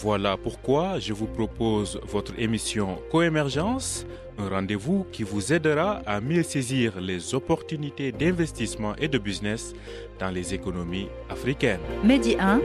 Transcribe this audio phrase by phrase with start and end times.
[0.00, 4.06] Voilà pourquoi je vous propose votre émission Coémergence,
[4.38, 9.72] un rendez-vous qui vous aidera à mieux saisir les opportunités d'investissement et de business
[10.20, 11.80] dans les économies africaines.
[12.04, 12.60] Medi 1,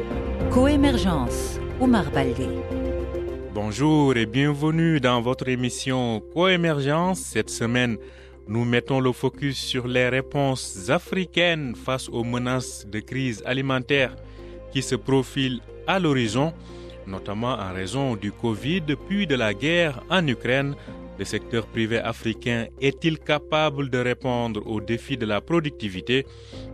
[0.52, 2.48] Coémergence, Omar Baldé.
[3.52, 7.20] Bonjour et bienvenue dans votre émission Coémergence.
[7.20, 7.98] Cette semaine,
[8.48, 14.16] nous mettons le focus sur les réponses africaines face aux menaces de crise alimentaire
[14.72, 16.54] qui se profilent à l'horizon,
[17.08, 20.76] notamment en raison du Covid puis de la guerre en Ukraine.
[21.20, 26.26] Le secteur privé africain est-il capable de répondre aux défis de la productivité?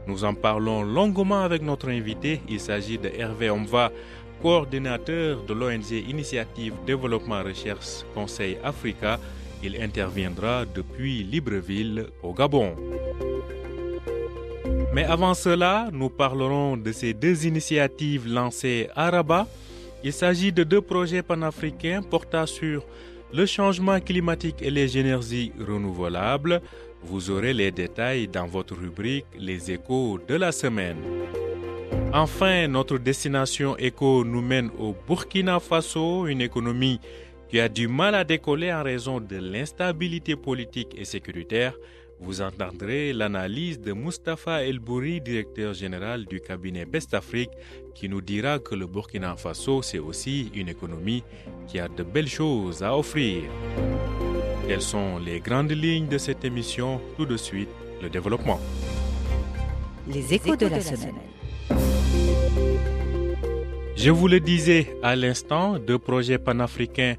[0.07, 2.41] Nous en parlons longuement avec notre invité.
[2.47, 3.91] Il s'agit de Hervé Omva,
[4.41, 9.19] coordinateur de l'ONG Initiative Développement Recherche Conseil Africa.
[9.61, 12.75] Il interviendra depuis Libreville au Gabon.
[14.93, 19.47] Mais avant cela, nous parlerons de ces deux initiatives lancées à Rabat.
[20.03, 22.85] Il s'agit de deux projets panafricains portant sur
[23.33, 26.61] le changement climatique et les énergies renouvelables.
[27.03, 30.97] Vous aurez les détails dans votre rubrique Les échos de la semaine.
[32.13, 36.99] Enfin, notre destination éco nous mène au Burkina Faso, une économie
[37.49, 41.73] qui a du mal à décoller en raison de l'instabilité politique et sécuritaire,
[42.19, 47.51] vous entendrez l'analyse de Mustapha Elbouri, directeur général du cabinet Best Afrique,
[47.95, 51.23] qui nous dira que le Burkina Faso, c'est aussi une économie
[51.67, 53.43] qui a de belles choses à offrir.
[54.67, 57.01] Quelles sont les grandes lignes de cette émission?
[57.17, 57.69] Tout de suite,
[58.01, 58.59] le développement.
[60.07, 61.15] Les échos de la semaine.
[63.95, 67.15] Je vous le disais à l'instant, deux projets panafricains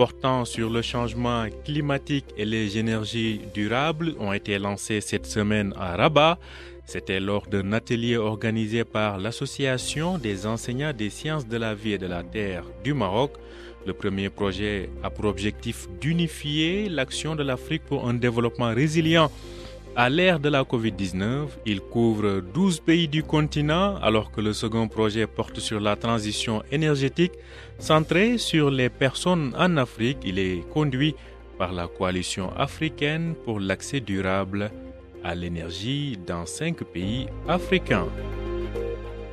[0.00, 5.94] portant sur le changement climatique et les énergies durables ont été lancés cette semaine à
[5.94, 6.38] Rabat.
[6.86, 11.98] C'était lors d'un atelier organisé par l'Association des enseignants des sciences de la vie et
[11.98, 13.32] de la terre du Maroc.
[13.84, 19.30] Le premier projet a pour objectif d'unifier l'action de l'Afrique pour un développement résilient.
[19.96, 24.86] À l'ère de la COVID-19, il couvre 12 pays du continent alors que le second
[24.86, 27.32] projet porte sur la transition énergétique
[27.78, 30.18] centré sur les personnes en Afrique.
[30.24, 31.16] Il est conduit
[31.58, 34.70] par la coalition africaine pour l'accès durable
[35.24, 38.06] à l'énergie dans cinq pays africains.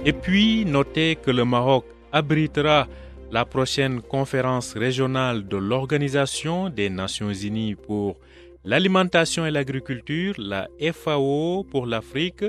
[0.05, 2.87] Et puis, notez que le Maroc abritera
[3.31, 8.17] la prochaine conférence régionale de l'Organisation des Nations Unies pour
[8.67, 12.43] l'alimentation et l'agriculture, la FAO pour l'Afrique.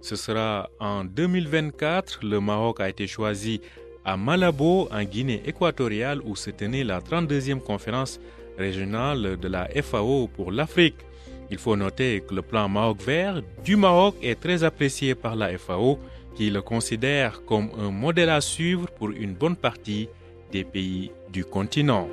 [0.00, 2.20] Ce sera en 2024.
[2.24, 3.60] Le Maroc a été choisi
[4.04, 8.18] à Malabo, en Guinée équatoriale, où se tenait la 32e conférence
[8.58, 10.96] régionale de la FAO pour l'Afrique.
[11.52, 15.56] Il faut noter que le plan Maroc vert du Maroc est très apprécié par la
[15.56, 16.00] FAO,
[16.34, 20.08] qui le considère comme un modèle à suivre pour une bonne partie
[20.50, 22.08] des pays du continent.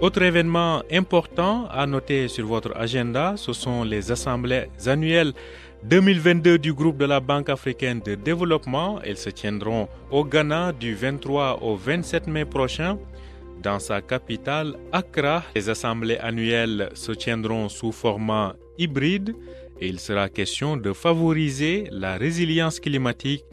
[0.00, 5.34] Autre événement important à noter sur votre agenda, ce sont les assemblées annuelles
[5.84, 8.98] 2022 du groupe de la Banque africaine de développement.
[9.02, 12.98] Elles se tiendront au Ghana du 23 au 27 mai prochain.
[13.62, 19.34] Dans sa capitale, Accra, les assemblées annuelles se tiendront sous format hybride
[19.82, 23.44] et il sera question de favoriser la résilience climatique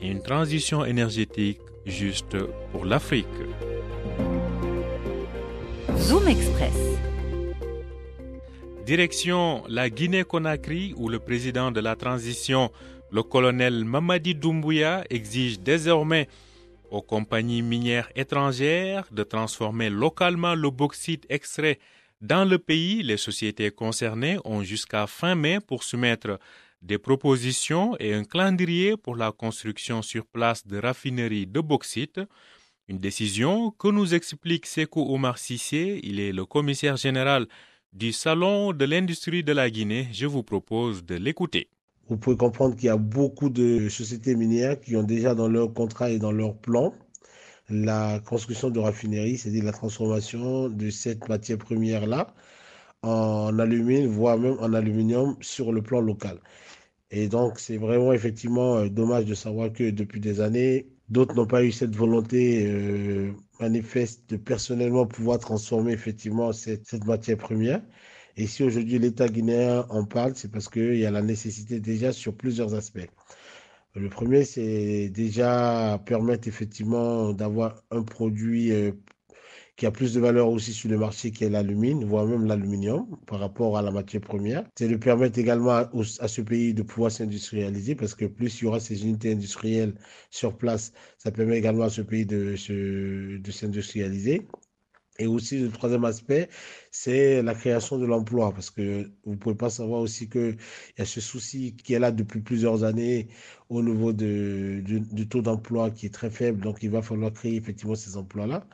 [0.00, 2.36] et une transition énergétique juste
[2.70, 3.26] pour l'Afrique.
[5.98, 6.74] Zoom Express.
[8.84, 12.70] Direction la Guinée-Conakry où le président de la transition,
[13.10, 16.28] le colonel Mamadi Doumbouya, exige désormais
[16.90, 21.78] aux compagnies minières étrangères de transformer localement le bauxite extrait
[22.20, 23.02] dans le pays.
[23.02, 26.38] Les sociétés concernées ont jusqu'à fin mai pour soumettre
[26.82, 32.20] des propositions et un calendrier pour la construction sur place de raffineries de bauxite.
[32.88, 35.98] Une décision que nous explique Sekou Omar Sissé.
[36.04, 37.46] Il est le commissaire général
[37.92, 40.06] du Salon de l'industrie de la Guinée.
[40.12, 41.68] Je vous propose de l'écouter.
[42.08, 45.74] Vous pouvez comprendre qu'il y a beaucoup de sociétés minières qui ont déjà dans leur
[45.74, 46.94] contrat et dans leur plan
[47.68, 52.32] la construction de raffineries, c'est-à-dire la transformation de cette matière première-là
[53.02, 56.38] en alumine, voire même en aluminium sur le plan local.
[57.10, 61.46] Et donc, c'est vraiment effectivement euh, dommage de savoir que depuis des années, d'autres n'ont
[61.46, 67.82] pas eu cette volonté euh, manifeste de personnellement pouvoir transformer effectivement cette, matière première.
[68.36, 72.12] Et si aujourd'hui l'État guinéen en parle, c'est parce qu'il y a la nécessité déjà
[72.12, 73.08] sur plusieurs aspects.
[73.94, 78.92] Le premier, c'est déjà permettre effectivement d'avoir un produit euh,
[79.76, 83.06] qui a plus de valeur aussi sur le marché qui est l'alumine, voire même l'aluminium
[83.26, 84.64] par rapport à la matière première.
[84.78, 88.66] C'est de permettre également à, ce pays de pouvoir s'industrialiser parce que plus il y
[88.66, 89.94] aura ces unités industrielles
[90.30, 94.46] sur place, ça permet également à ce pays de s'industrialiser.
[95.18, 96.48] Et aussi, le troisième aspect,
[96.90, 100.56] c'est la création de l'emploi, parce que vous ne pouvez pas savoir aussi qu'il
[100.98, 103.28] y a ce souci qui est là depuis plusieurs années
[103.68, 107.94] au niveau du taux d'emploi qui est très faible, donc il va falloir créer effectivement
[107.94, 108.66] ces emplois-là.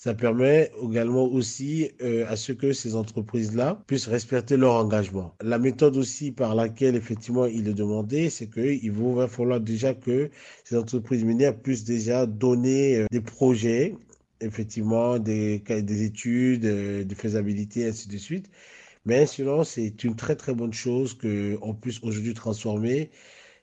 [0.00, 5.34] Ça permet également aussi euh, à ce que ces entreprises-là puissent respecter leur engagement.
[5.42, 10.30] La méthode aussi par laquelle effectivement il est demandé, c'est qu'il va falloir déjà que
[10.64, 13.94] ces entreprises minières puissent déjà donner euh, des projets
[14.40, 18.50] effectivement des, des études euh, de faisabilité, ainsi de suite.
[19.04, 23.10] Mais sinon, c'est une très très bonne chose qu'on puisse aujourd'hui transformer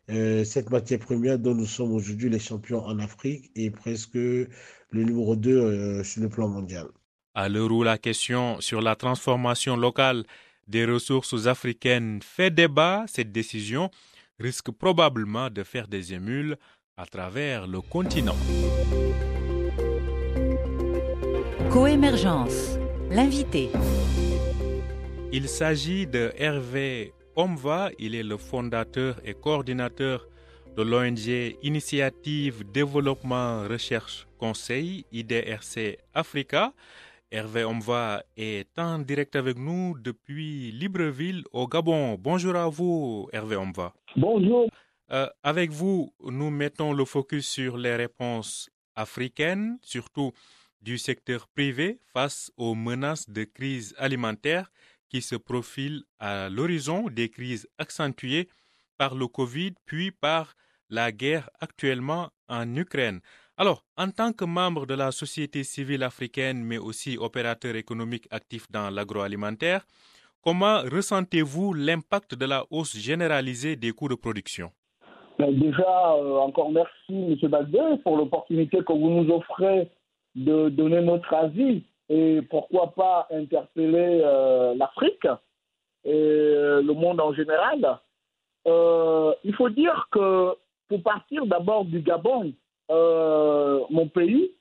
[0.09, 4.47] euh, cette matière première dont nous sommes aujourd'hui les champions en Afrique et presque le
[4.91, 6.87] numéro 2 euh, sur le plan mondial.
[7.35, 10.23] À l'heure où la question sur la transformation locale
[10.67, 13.91] des ressources africaines fait débat, cette décision
[14.39, 16.57] risque probablement de faire des émules
[16.95, 18.35] à travers le continent.
[21.71, 22.77] Coémergence,
[23.11, 23.69] l'invité.
[25.33, 30.27] Il s'agit de Hervé Omva, il est le fondateur et coordinateur
[30.77, 36.73] de l'ONG Initiative Développement Recherche Conseil IDRC Africa.
[37.31, 42.15] Hervé Omva est en direct avec nous depuis Libreville au Gabon.
[42.17, 43.93] Bonjour à vous Hervé Omva.
[44.15, 44.69] Bonjour.
[45.11, 50.31] Euh, avec vous, nous mettons le focus sur les réponses africaines, surtout
[50.81, 54.69] du secteur privé face aux menaces de crise alimentaire
[55.09, 58.49] qui se profilent à l'horizon des crises accentuées
[58.97, 60.53] par le Covid puis par
[60.89, 63.21] la guerre actuellement en Ukraine.
[63.57, 68.69] Alors, en tant que membre de la société civile africaine, mais aussi opérateur économique actif
[68.71, 69.85] dans l'agroalimentaire,
[70.43, 74.71] comment ressentez-vous l'impact de la hausse généralisée des coûts de production?
[75.39, 77.49] Ben, Déjà, euh, encore merci, M.
[77.49, 79.89] Baldé, pour l'opportunité que vous nous offrez
[80.37, 85.27] de donner notre avis et pourquoi pas interpeller euh, l'Afrique
[86.05, 87.99] et le monde en général.
[88.67, 90.55] Euh, il faut dire que
[90.87, 92.53] pour partir d'abord du Gabon,
[92.91, 94.51] euh, mon pays,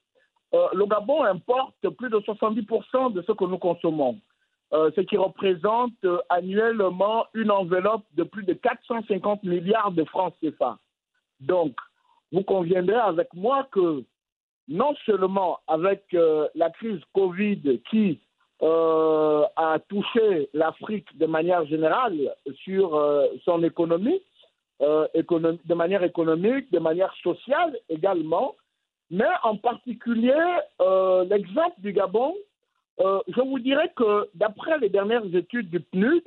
[0.54, 4.18] euh, le Gabon importe plus de 70% de ce que nous consommons,
[4.72, 10.34] euh, ce qui représente euh, annuellement une enveloppe de plus de 450 milliards de francs
[10.40, 10.78] CFA.
[11.40, 11.76] Donc,
[12.32, 14.02] vous conviendrez avec moi que
[14.68, 18.20] non seulement avec euh, la crise Covid qui
[18.62, 22.34] euh, a touché l'Afrique de manière générale
[22.64, 24.20] sur euh, son économie,
[25.14, 28.54] économ de manière économique, de manière sociale également,
[29.10, 30.36] mais en particulier
[31.30, 32.34] l'exemple du Gabon,
[32.98, 36.24] je vous dirais que d'après les dernières études du PNUD,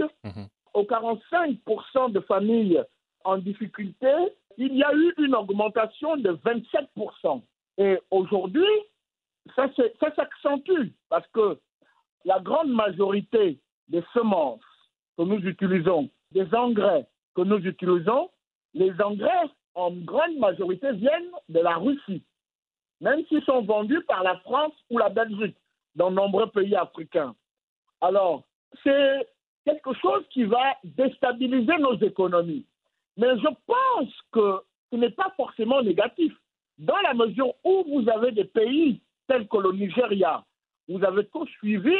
[0.74, 2.81] aux 45% de familles
[3.24, 4.12] en difficulté,
[4.57, 7.44] il y a eu une augmentation de 27%.
[7.79, 8.67] Et aujourd'hui,
[9.55, 9.67] ça,
[10.15, 11.57] s'accentue parce que
[12.25, 14.59] la grande majorité des semences
[15.17, 18.30] que nous utilisons, des engrais que nous utilisons,
[18.73, 22.21] les engrais en grande majorité viennent de la Russie,
[22.99, 25.56] même s'ils sont vendus par la France ou la Belgique
[25.95, 27.33] dans nombreux pays africains.
[28.01, 28.44] Alors,
[28.83, 29.27] c'est
[29.65, 32.65] quelque chose qui va déstabiliser nos économies.
[33.15, 34.61] Mais je pense que
[34.92, 36.33] ce n'est pas forcément négatif,
[36.80, 40.44] dans la mesure où vous avez des pays tels que le Nigeria,
[40.88, 41.95] vous avez tout suivi,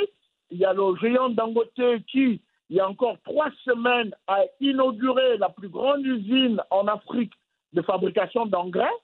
[0.50, 1.72] il y a le géant Dangote
[2.12, 7.34] qui, il y a encore trois semaines, a inauguré la plus grande usine en Afrique
[7.74, 8.96] de fabrication d'engrais,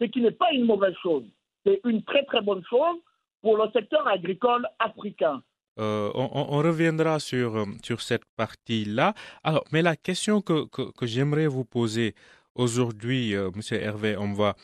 [0.00, 1.24] ce qui n'est pas une mauvaise chose.
[1.64, 2.96] C'est une très très bonne chose
[3.42, 5.42] pour le secteur agricole africain.
[5.78, 9.12] Euh, on, on- on reviendra sur, euh, sur cette partie-là.
[9.44, 12.14] Alors, mais la question que, que, j'aimerais vous poser
[12.54, 14.54] aujourd'hui, euh, Monsieur Hervé Omva,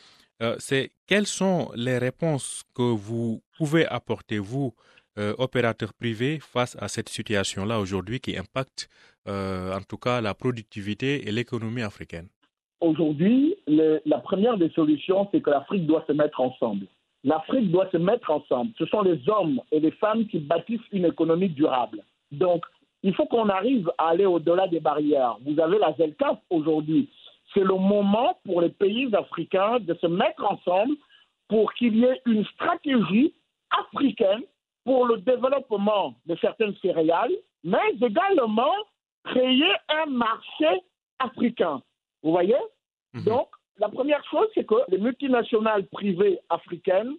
[0.43, 4.73] euh, c'est quelles sont les réponses que vous pouvez apporter, vous,
[5.17, 8.89] euh, opérateur privé, face à cette situation-là aujourd'hui qui impacte
[9.27, 12.27] euh, en tout cas la productivité et l'économie africaine?
[12.81, 16.87] Aujourd'hui, la première des solutions, c'est que l'Afrique doit se mettre ensemble.
[17.23, 18.73] L'Afrique doit se mettre ensemble.
[18.77, 22.03] Ce sont les hommes et les femmes qui bâtissent une économie durable.
[22.33, 22.65] Donc,
[23.01, 25.37] il faut qu'on arrive à aller au-delà des barrières.
[25.45, 27.07] Vous avez la ZELCAF aujourd'hui.
[27.53, 30.95] C'est le moment pour les pays africains de se mettre ensemble
[31.47, 33.33] pour qu'il y ait une stratégie
[33.69, 34.43] africaine
[34.83, 37.33] pour le développement de certaines céréales
[37.63, 38.73] mais également
[39.23, 40.81] créer un marché
[41.19, 41.81] africain.
[42.21, 42.57] Vous voyez?
[43.13, 43.23] Mhm.
[43.23, 47.15] Donc, la première chose, c'est que les multinationales privées africaines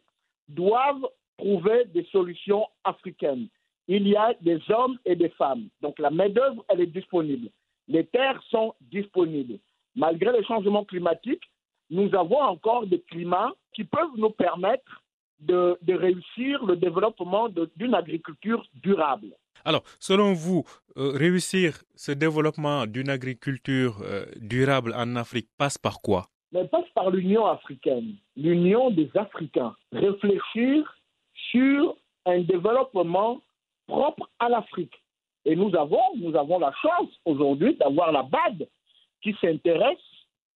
[0.48, 3.48] doivent trouver des solutions africaines.
[3.88, 5.68] Il y a des hommes et des femmes.
[5.80, 7.48] Donc, la main-d'œuvre, elle est disponible.
[7.88, 9.58] Les terres sont disponibles.
[9.96, 11.44] Malgré les changements climatiques,
[11.90, 15.02] nous avons encore des climats qui peuvent nous permettre
[15.40, 19.34] de, de réussir le développement d'une agriculture durable.
[19.64, 20.64] Alors, selon vous,
[20.96, 26.28] euh, réussir ce développement d'une agriculture euh, durable en Afrique passe par quoi?
[26.52, 29.74] Mais passe par l'Union africaine, l'Union des Africains.
[29.92, 30.94] Réfléchir
[31.50, 31.96] sur
[32.26, 33.40] un développement
[33.86, 34.94] propre à l'Afrique.
[35.44, 38.68] Et nous avons, nous avons la chance aujourd'hui d'avoir la BAD
[39.24, 40.06] qui s'intéresse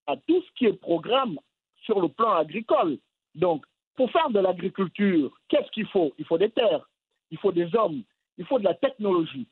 [0.07, 1.39] à tout ce qui est programme
[1.85, 2.99] sur le plan agricole.
[3.35, 3.65] Donc,
[3.97, 6.13] pour faire de l'agriculture, qu'est-ce qu'il faut?
[6.19, 6.87] Il faut des terres,
[7.31, 8.03] il faut des hommes,
[8.37, 9.49] il faut de la technologie.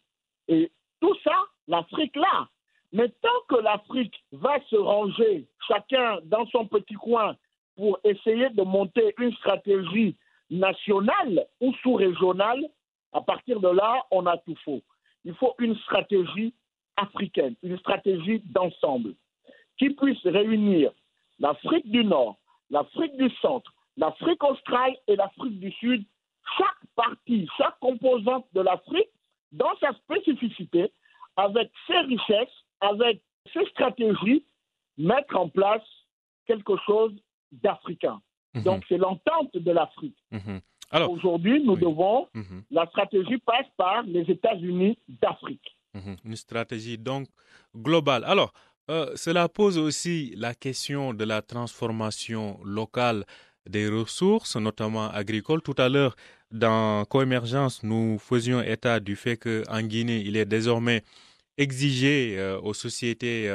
[0.48, 0.70] Et
[1.00, 2.48] tout ça, l'Afrique là.
[2.92, 7.36] Mais tant que l'Afrique va se ranger chacun dans son petit coin
[7.74, 10.14] pour essayer de monter une stratégie
[10.50, 12.64] nationale ou sous-régionale,
[13.12, 14.82] à partir de là, on a tout faux.
[15.24, 16.54] Il faut une stratégie
[16.96, 19.14] africaine, une stratégie d'ensemble
[19.78, 20.92] qui puisse réunir
[21.38, 22.38] l'Afrique du Nord,
[22.70, 26.04] l'Afrique du Centre, l'Afrique australe et l'Afrique du Sud,
[26.56, 29.10] chaque partie, chaque composante de l'Afrique
[29.52, 30.90] dans sa spécificité,
[31.36, 33.20] avec ses richesses, avec
[33.52, 34.44] ses stratégies,
[34.98, 35.82] mettre en place
[36.46, 37.14] quelque chose
[37.52, 38.20] d'africain.
[38.54, 40.16] Mhm, Donc c'est l'entente de l'Afrique.
[40.30, 40.60] mhm.
[41.10, 41.80] Aujourd'hui, nous oui.
[41.80, 45.75] devons, mhm, la stratégie passe par les États-Unis d'Afrique.
[45.96, 46.16] Mhm.
[46.24, 47.28] une stratégie donc
[47.74, 48.24] globale.
[48.24, 48.52] Alors,
[48.90, 53.24] euh, cela pose aussi la question de la transformation locale
[53.68, 55.60] des ressources, notamment agricoles.
[55.62, 56.14] Tout à l'heure,
[56.52, 61.02] dans Coémergence, nous faisions état du fait qu'en Guinée, il est désormais
[61.58, 63.48] exigé euh, aux sociétés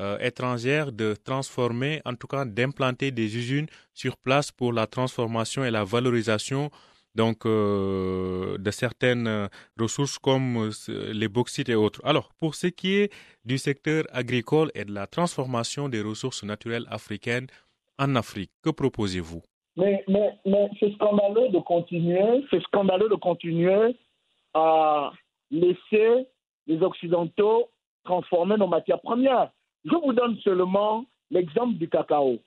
[0.00, 5.64] euh, étrangères de transformer, en tout cas d'implanter des usines sur place pour la transformation
[5.64, 6.70] et la valorisation
[7.14, 9.48] donc euh, de certaines euh,
[9.78, 12.00] ressources comme euh, les bauxites et autres.
[12.04, 13.12] Alors, pour ce qui est
[13.44, 17.48] du secteur agricole et de la transformation des ressources naturelles africaines
[17.98, 19.42] en Afrique, que proposez-vous?
[19.76, 23.96] Mais, mais, mais c'est scandaleux de continuer, c'est scandaleux de continuer
[24.54, 25.12] à
[25.50, 26.26] laisser
[26.66, 27.70] les Occidentaux
[28.04, 29.50] transformer nos matières premières.
[29.84, 32.38] Je vous donne seulement l'exemple du cacao.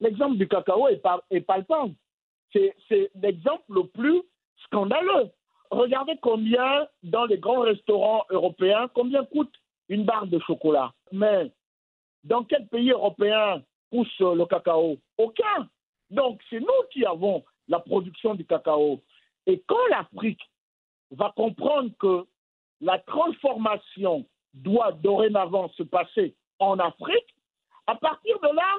[0.00, 1.94] L'exemple du cacao est, palpable.
[2.52, 4.22] C'est, l'exemple le plus
[4.64, 5.30] scandaleux.
[5.70, 9.52] Regardez combien, dans les grands restaurants européens, combien coûte
[9.88, 10.92] une barre de chocolat.
[11.12, 11.52] Mais
[12.24, 14.96] dans quel pays européen pousse le cacao?
[15.18, 15.68] Aucun.
[16.10, 19.00] Donc, c'est nous qui avons la production du cacao.
[19.46, 20.42] Et quand l'Afrique
[21.10, 22.26] va comprendre que
[22.80, 27.34] la transformation doit dorénavant se passer en Afrique,
[27.86, 28.74] à partir de là,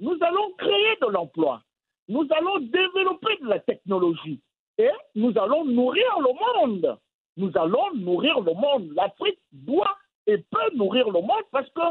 [0.00, 1.62] nous allons créer de l'emploi.
[2.10, 4.40] Nous allons développer de la technologie.
[4.78, 6.98] Et nous allons nourrir le monde.
[7.36, 8.90] Nous allons nourrir le monde.
[8.96, 11.82] L'Afrique doit et peut nourrir le monde parce que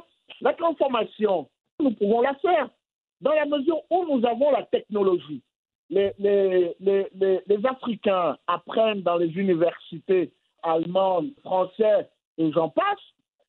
[0.41, 1.47] la transformation,
[1.79, 2.69] nous pouvons la faire
[3.21, 5.41] dans la mesure où nous avons la technologie.
[5.89, 7.07] Les, les, les,
[7.47, 10.33] les, Africains apprennent dans les universités
[10.63, 12.07] allemandes, françaises
[12.37, 12.99] et j'en passe,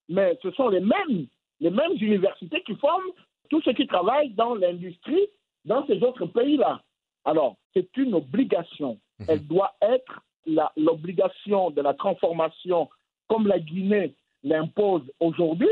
[0.09, 1.27] mais ce sont les mêmes,
[1.59, 3.13] les mêmes universités qui forment
[3.49, 5.29] tous ceux qui travaillent dans l'industrie
[5.65, 6.81] dans ces autres pays-là.
[7.25, 8.99] Alors, c'est une obligation.
[9.29, 10.21] Elle doit être
[10.77, 12.89] l'obligation de la transformation,
[13.29, 15.69] comme la Guinée l'impose aujourd'hui.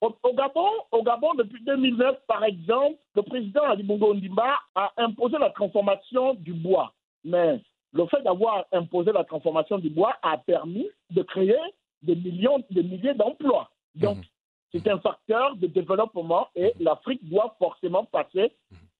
[0.00, 4.92] Au, au Gabon, au Gabon, depuis 2009, par exemple, le président Ali Bongo Ondimba a
[4.96, 6.92] imposé la transformation du bois.
[7.24, 7.60] Mais
[7.92, 11.54] le fait d'avoir imposé la transformation du bois a permis de créer
[12.02, 13.70] des millions, des milliers d'emplois.
[13.94, 14.24] Donc, Mhm.
[14.72, 18.50] c'est un facteur de développement et l'Afrique doit forcément passer,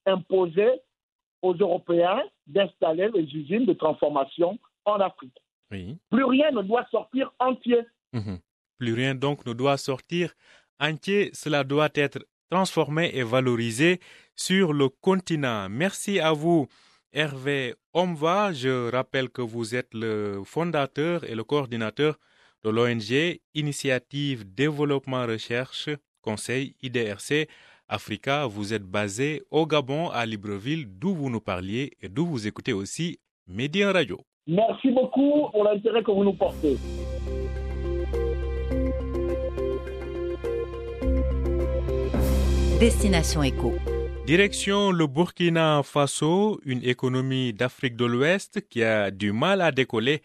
[0.07, 0.81] imposer
[1.43, 5.37] aux Européens d'installer les usines de transformation en Afrique.
[5.71, 5.97] Oui.
[6.11, 7.81] Plus rien ne doit sortir entier.
[8.13, 8.39] Mhm.
[8.79, 10.35] Plus rien donc ne doit sortir
[10.81, 12.19] entier, cela doit être
[12.51, 14.01] transformé et valorisé
[14.37, 15.69] sur le continent.
[15.71, 16.67] Merci à vous,
[17.13, 18.53] Hervé Omva.
[18.53, 22.19] Je rappelle que vous êtes le fondateur et le coordinateur
[22.63, 25.89] de l'ONG Initiative Développement Recherche
[26.21, 27.49] Conseil IDRC
[27.93, 28.47] Africa.
[28.47, 32.73] Vous êtes basé au Gabon, à Libreville, d'où vous nous parliez et d'où vous écoutez
[32.73, 34.19] aussi Média Radio.
[34.47, 36.77] Merci beaucoup pour l'intérêt que vous nous portez.
[42.81, 43.75] Destination Éco.
[44.27, 50.23] Direction le Burkina Faso, une économie d'Afrique de l'Ouest qui a du mal à décoller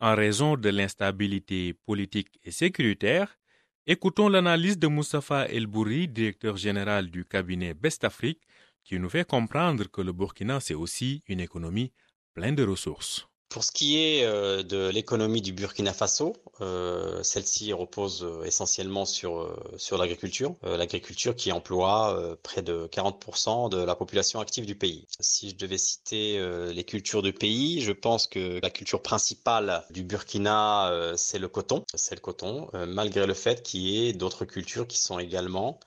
[0.00, 3.38] en raison de l'instabilité politique et sécuritaire.
[3.86, 8.40] Écoutons l'analyse de Moustapha Elbouri, directeur général du cabinet Best Afrique,
[8.82, 11.92] qui nous fait comprendre que le Burkina, c'est aussi une économie
[12.32, 13.28] pleine de ressources.
[13.48, 19.04] Pour ce qui est euh, de l'économie du Burkina Faso, euh, celle-ci repose euh, essentiellement
[19.04, 25.06] sur, sur l'agriculture, l'agriculture qui emploie près de 40% de la population active du pays.
[25.20, 30.02] Si je devais citer les cultures du pays, je pense que la culture principale du
[30.02, 34.86] Burkina, c'est le coton, c'est le coton, malgré le fait qu'il y ait d'autres cultures
[34.86, 35.78] qui sont également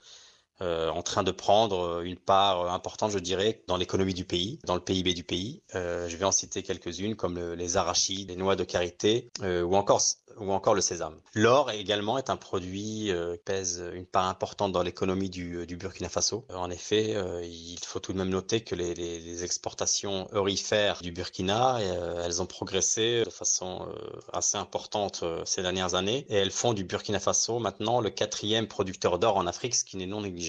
[0.62, 4.26] euh, en train de prendre euh, une part euh, importante, je dirais, dans l'économie du
[4.26, 5.62] pays, dans le PIB du pays.
[5.74, 10.02] je vais en citer quelques-unes comme les arachides, les noix de karité ou encore
[10.40, 11.16] ou encore le sésame.
[11.34, 16.46] L'or également est un produit qui pèse une part importante dans l'économie du, Burkina Faso.
[16.54, 21.80] en effet, il faut tout de même noter que les, les exportations eurifères du Burkina,
[21.82, 23.88] elles ont progressé de façon
[24.32, 29.20] assez importante ces dernières années et elles font du Burkina Faso maintenant le quatrième producteur
[29.20, 30.47] d'or en Afrique, ce qui n'est non négligeable.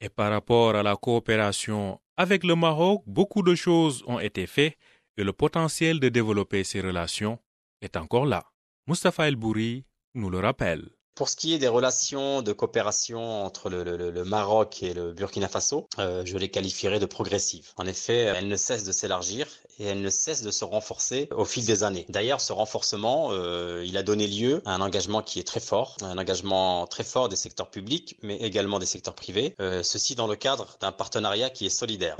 [0.00, 4.76] Et par rapport à la coopération avec le Maroc, beaucoup de choses ont été faites
[5.16, 7.38] et le potentiel de développer ces relations
[7.80, 8.44] est encore là.
[8.86, 10.88] Mustafa El Bouri nous le rappelle.
[11.14, 15.88] Pour ce qui est des relations de coopération entre le, Maroc et le Burkina Faso,
[15.98, 17.72] euh, je les qualifierais de progressives.
[17.76, 21.44] En effet, elles ne cessent de s'élargir et elles ne cessent de se renforcer au
[21.44, 22.06] fil des années.
[22.08, 25.96] D'ailleurs, ce renforcement, euh, il a donné lieu à un engagement qui est très fort,
[26.02, 30.26] un engagement très fort des secteurs publics, mais également des secteurs privés, euh, ceci dans
[30.26, 32.16] le cadre d'un partenariat qui est solidaire.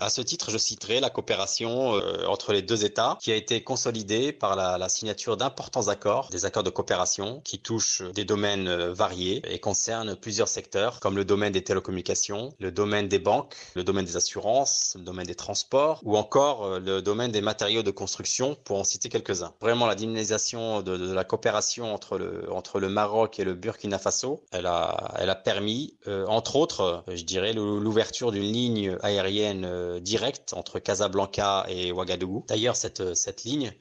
[0.00, 1.92] à ce titre, je citerai la coopération
[2.26, 6.44] entre les deux États qui a été consolidée par la, la signature d'importants accords, des
[6.44, 11.24] accords de coopération qui touchent des domaines euh, variés et concerne plusieurs secteurs comme le
[11.24, 16.00] domaine des télécommunications, le domaine des banques, le domaine des assurances, le domaine des transports
[16.02, 19.52] ou encore euh, domaine des matériaux de construction pour en citer quelques-uns.
[19.60, 24.44] Vraiment la dynamisation de, la coopération entre le, entre le Maroc et le Burkina Faso,
[24.50, 30.54] elle a, elle a permis euh, entre autres, je dirais, l'ouverture d'une ligne aérienne directe
[30.54, 32.44] entre Casablanca et Ouagadougou.
[32.48, 33.72] D'ailleurs cette, cette ligne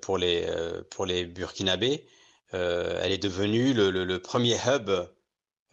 [0.00, 0.46] pour les,
[0.90, 2.06] pour les Burkinabés,
[2.54, 4.90] euh, elle est devenue le, premier hub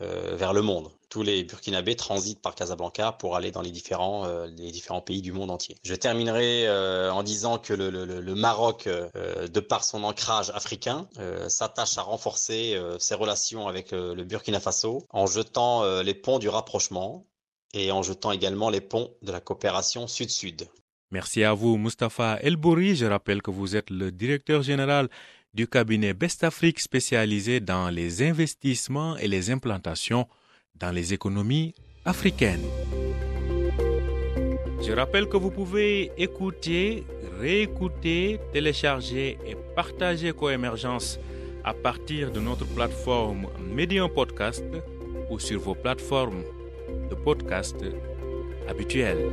[0.02, 0.92] euh, vers le monde.
[1.10, 5.22] Tous les Burkinabés transitent par Casablanca pour aller dans les différents, euh, les différents pays
[5.22, 5.76] du monde entier.
[5.84, 6.70] Je terminerai
[7.10, 11.08] en disant que le, Maroc, de par son ancrage africain,
[11.48, 17.26] s'attache à renforcer ses relations avec le Burkina Faso en jetant les ponts du rapprochement
[17.74, 20.68] et en jetant également les ponts de la coopération sud-sud.
[21.12, 22.96] Merci à vous, Mustapha Elbouri.
[22.96, 25.10] Je rappelle que vous êtes le directeur général
[25.54, 30.28] du cabinet Best Afrique spécialisé dans les investissements et les implantations
[30.80, 31.74] dans les économies
[32.06, 32.66] africaines.
[34.82, 37.04] Je rappelle que vous pouvez écouter,
[37.40, 41.20] réécouter, télécharger et partager Coémergence
[41.64, 44.66] à partir de notre plateforme Medium Podcast
[45.30, 46.44] ou sur vos plateformes
[47.10, 47.78] de podcast
[48.68, 49.30] habituelles.